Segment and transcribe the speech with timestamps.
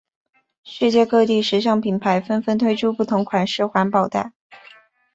[0.63, 4.33] 世界各地时尚品牌纷纷推出不同款式环保袋。